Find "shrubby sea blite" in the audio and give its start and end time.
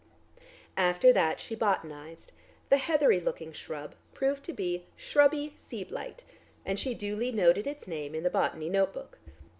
4.97-6.23